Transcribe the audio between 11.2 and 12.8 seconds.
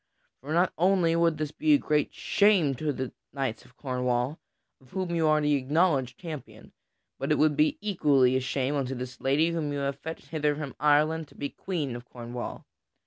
to be Queen of Cornwall.